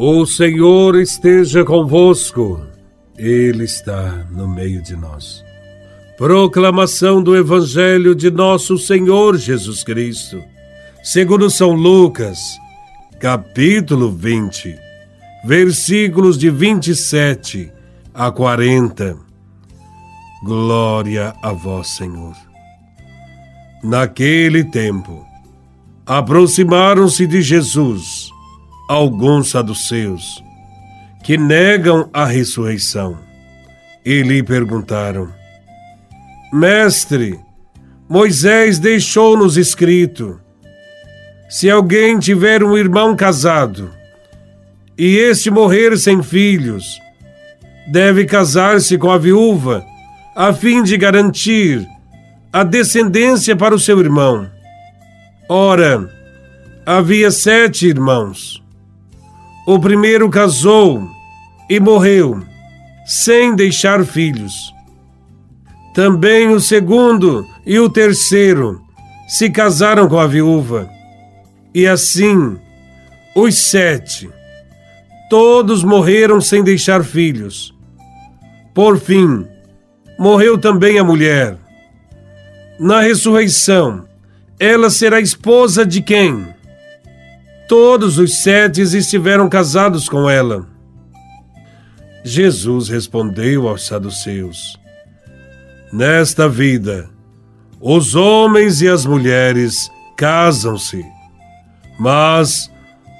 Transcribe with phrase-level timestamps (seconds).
[0.00, 2.64] O Senhor esteja convosco,
[3.16, 5.42] Ele está no meio de nós.
[6.16, 10.40] Proclamação do Evangelho de Nosso Senhor Jesus Cristo,
[11.02, 12.38] segundo São Lucas,
[13.18, 14.78] capítulo 20,
[15.44, 17.72] versículos de 27
[18.14, 19.16] a 40.
[20.44, 22.36] Glória a Vós, Senhor.
[23.82, 25.26] Naquele tempo,
[26.06, 28.37] aproximaram-se de Jesus
[28.88, 30.42] alguns saduceus
[31.22, 33.18] que negam a ressurreição
[34.04, 35.28] e lhe perguntaram:
[36.52, 37.38] Mestre,
[38.08, 40.40] Moisés deixou-nos escrito:
[41.48, 43.90] se alguém tiver um irmão casado
[44.96, 46.98] e este morrer sem filhos,
[47.92, 49.84] deve casar-se com a viúva,
[50.34, 51.86] a fim de garantir
[52.52, 54.50] a descendência para o seu irmão.
[55.48, 56.10] Ora,
[56.84, 58.57] havia sete irmãos.
[59.70, 61.10] O primeiro casou
[61.68, 62.42] e morreu,
[63.04, 64.74] sem deixar filhos.
[65.94, 68.80] Também o segundo e o terceiro
[69.28, 70.88] se casaram com a viúva.
[71.74, 72.56] E assim,
[73.36, 74.30] os sete,
[75.28, 77.74] todos morreram sem deixar filhos.
[78.72, 79.46] Por fim,
[80.18, 81.58] morreu também a mulher.
[82.80, 84.06] Na ressurreição,
[84.58, 86.57] ela será esposa de quem?
[87.68, 90.66] Todos os sete estiveram casados com ela.
[92.24, 94.80] Jesus respondeu aos saduceus:
[95.92, 97.10] Nesta vida,
[97.78, 101.04] os homens e as mulheres casam-se,
[102.00, 102.70] mas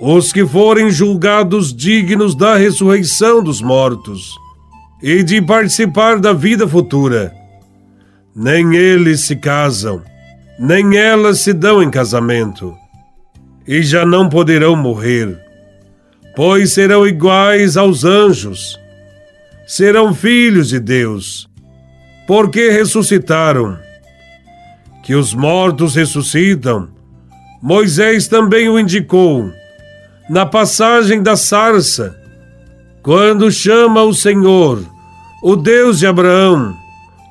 [0.00, 4.34] os que forem julgados dignos da ressurreição dos mortos
[5.00, 7.32] e de participar da vida futura,
[8.34, 10.02] nem eles se casam,
[10.58, 12.81] nem elas se dão em casamento
[13.66, 15.38] e já não poderão morrer,
[16.34, 18.78] pois serão iguais aos anjos,
[19.66, 21.48] serão filhos de Deus,
[22.26, 23.78] porque ressuscitaram.
[25.02, 26.88] Que os mortos ressuscitam,
[27.60, 29.52] Moisés também o indicou
[30.30, 32.16] na passagem da sarça,
[33.02, 34.84] quando chama o Senhor,
[35.42, 36.76] o Deus de Abraão,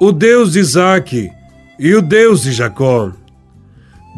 [0.00, 1.30] o Deus de Isaque
[1.78, 3.12] e o Deus de Jacó.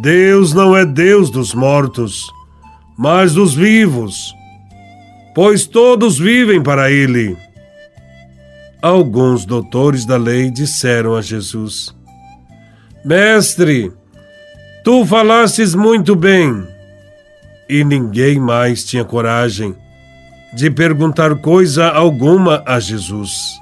[0.00, 2.32] Deus não é Deus dos mortos,
[2.96, 4.34] mas dos vivos,
[5.34, 7.36] pois todos vivem para Ele.
[8.80, 11.94] Alguns doutores da lei disseram a Jesus:
[13.04, 13.92] Mestre,
[14.82, 16.66] tu falastes muito bem.
[17.68, 19.76] E ninguém mais tinha coragem
[20.54, 23.60] de perguntar coisa alguma a Jesus.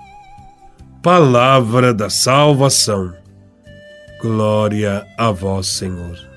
[1.02, 3.12] Palavra da salvação.
[4.22, 6.27] Glória a vós, Senhor.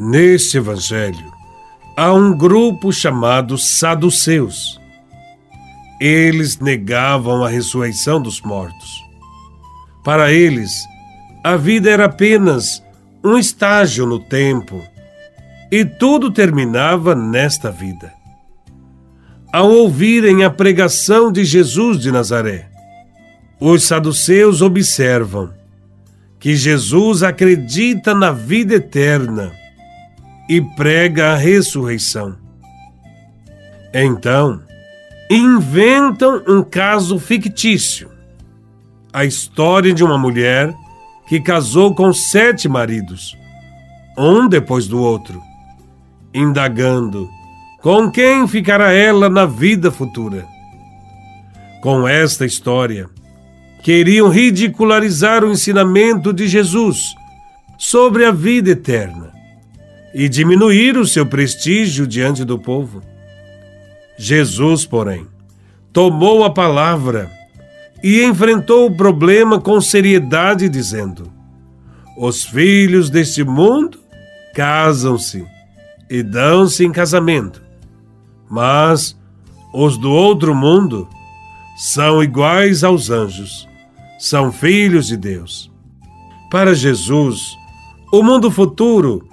[0.00, 1.32] Neste evangelho,
[1.96, 4.80] há um grupo chamado saduceus.
[6.00, 9.02] Eles negavam a ressurreição dos mortos.
[10.04, 10.70] Para eles,
[11.42, 12.80] a vida era apenas
[13.24, 14.80] um estágio no tempo
[15.68, 18.12] e tudo terminava nesta vida.
[19.52, 22.70] Ao ouvirem a pregação de Jesus de Nazaré,
[23.58, 25.52] os saduceus observam
[26.38, 29.52] que Jesus acredita na vida eterna
[30.48, 32.36] e prega a ressurreição.
[33.92, 34.62] Então,
[35.30, 38.10] inventam um caso fictício.
[39.12, 40.72] A história de uma mulher
[41.28, 43.36] que casou com sete maridos,
[44.16, 45.42] um depois do outro,
[46.32, 47.28] indagando
[47.82, 50.46] com quem ficará ela na vida futura.
[51.82, 53.08] Com esta história,
[53.82, 57.14] queriam ridicularizar o ensinamento de Jesus
[57.76, 59.37] sobre a vida eterna
[60.18, 63.00] e diminuir o seu prestígio diante do povo.
[64.18, 65.28] Jesus, porém,
[65.92, 67.30] tomou a palavra
[68.02, 71.32] e enfrentou o problema com seriedade, dizendo:
[72.18, 74.00] Os filhos deste mundo
[74.56, 75.46] casam-se
[76.10, 77.62] e dão-se em casamento,
[78.50, 79.16] mas
[79.72, 81.08] os do outro mundo
[81.76, 83.68] são iguais aos anjos,
[84.18, 85.70] são filhos de Deus.
[86.50, 87.56] Para Jesus,
[88.12, 89.27] o mundo futuro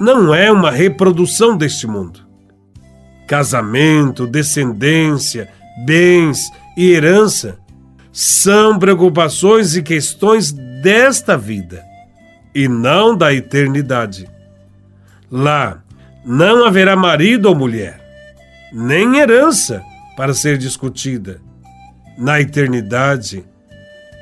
[0.00, 2.20] não é uma reprodução deste mundo.
[3.26, 5.48] Casamento, descendência,
[5.84, 7.58] bens e herança
[8.12, 11.84] são preocupações e questões desta vida
[12.54, 14.28] e não da eternidade.
[15.30, 15.82] Lá
[16.24, 18.00] não haverá marido ou mulher,
[18.72, 19.82] nem herança
[20.16, 21.40] para ser discutida.
[22.16, 23.44] Na eternidade,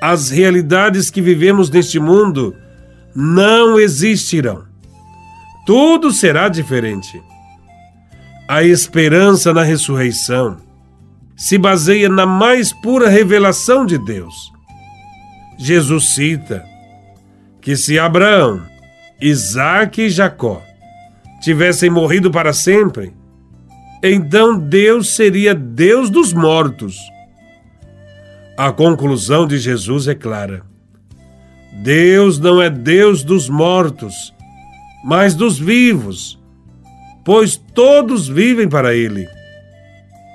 [0.01, 2.57] as realidades que vivemos neste mundo
[3.15, 4.72] não existirão
[5.67, 7.23] tudo será diferente.
[8.49, 10.59] a esperança na ressurreição
[11.37, 14.53] se baseia na mais pura revelação de Deus.
[15.59, 16.62] Jesus cita
[17.61, 18.62] que se Abraão,
[19.20, 20.62] Isaac e Jacó
[21.41, 23.14] tivessem morrido para sempre,
[24.03, 26.97] então Deus seria Deus dos mortos.
[28.56, 30.62] A conclusão de Jesus é clara.
[31.82, 34.35] Deus não é Deus dos mortos,
[35.04, 36.38] mas dos vivos,
[37.25, 39.28] pois todos vivem para Ele.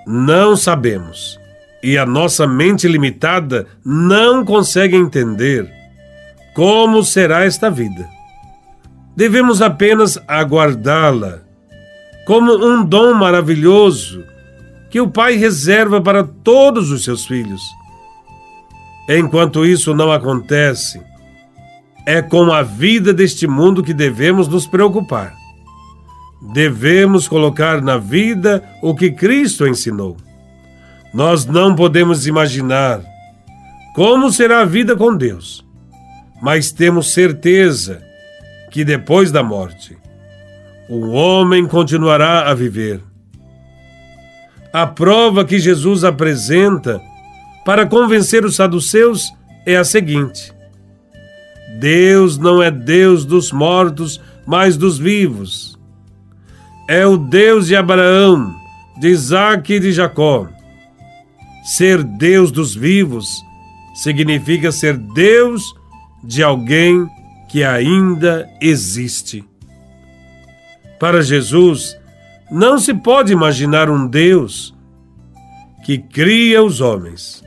[0.05, 1.39] Não sabemos,
[1.83, 5.69] e a nossa mente limitada não consegue entender
[6.53, 8.07] como será esta vida.
[9.15, 11.41] Devemos apenas aguardá-la
[12.25, 14.23] como um dom maravilhoso
[14.89, 17.61] que o Pai reserva para todos os seus filhos.
[19.09, 21.01] Enquanto isso não acontece,
[22.07, 25.35] é com a vida deste mundo que devemos nos preocupar.
[26.53, 30.15] Devemos colocar na vida o que Cristo ensinou.
[31.13, 33.01] Nós não podemos imaginar
[33.93, 35.65] como será a vida com Deus,
[36.41, 38.01] mas temos certeza
[38.71, 39.97] que depois da morte,
[40.87, 43.01] o homem continuará a viver.
[44.71, 47.01] A prova que Jesus apresenta
[47.65, 49.29] para convencer os saduceus
[49.65, 50.55] é a seguinte:
[51.79, 55.77] Deus não é Deus dos mortos, mas dos vivos.
[56.89, 58.55] É o Deus de Abraão,
[58.99, 60.47] de Isaac e de Jacó.
[61.63, 63.43] Ser Deus dos vivos
[63.93, 65.75] significa ser Deus
[66.23, 67.07] de alguém
[67.49, 69.43] que ainda existe.
[70.99, 71.95] Para Jesus,
[72.49, 74.73] não se pode imaginar um Deus
[75.85, 77.43] que cria os homens,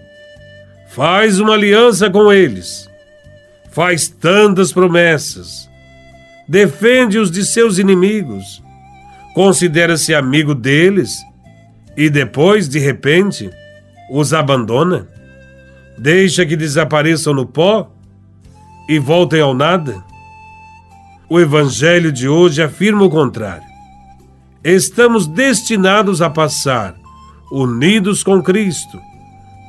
[0.89, 2.90] faz uma aliança com eles
[3.73, 5.69] faz tantas promessas,
[6.49, 8.63] defende-os de seus inimigos,
[9.35, 11.17] considera-se amigo deles
[11.97, 13.51] e depois, de repente,
[14.11, 15.07] os abandona?
[15.97, 17.93] Deixa que desapareçam no pó
[18.89, 20.03] e voltem ao nada?
[21.29, 23.69] O Evangelho de hoje afirma o contrário.
[24.65, 26.95] Estamos destinados a passar,
[27.53, 29.01] unidos com Cristo,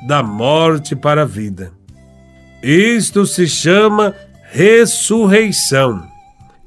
[0.08, 1.72] da morte para a vida.
[2.64, 4.14] Isto se chama
[4.52, 6.06] ressurreição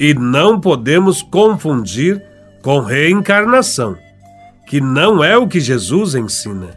[0.01, 2.21] e não podemos confundir
[2.63, 3.97] com reencarnação,
[4.67, 6.71] que não é o que Jesus ensina.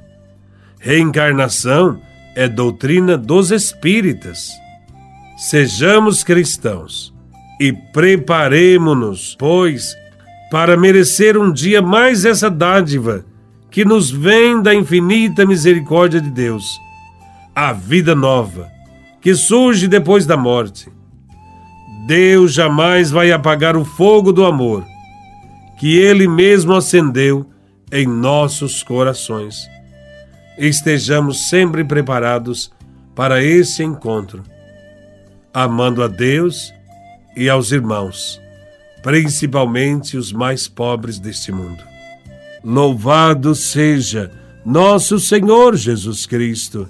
[0.79, 1.99] Reencarnação
[2.35, 4.51] é doutrina dos espíritas.
[5.37, 7.11] Sejamos cristãos
[7.59, 9.95] e preparemo-nos, pois,
[10.51, 13.25] para merecer um dia mais essa dádiva
[13.71, 16.79] que nos vem da infinita misericórdia de Deus,
[17.55, 18.76] a vida nova
[19.27, 20.89] que surge depois da morte.
[22.07, 24.85] Deus jamais vai apagar o fogo do amor
[25.77, 27.45] que Ele mesmo acendeu
[27.91, 29.67] em nossos corações.
[30.57, 32.71] Estejamos sempre preparados
[33.13, 34.43] para esse encontro,
[35.53, 36.73] amando a Deus
[37.35, 38.39] e aos irmãos,
[39.03, 41.83] principalmente os mais pobres deste mundo.
[42.63, 44.31] Louvado seja
[44.65, 46.89] nosso Senhor Jesus Cristo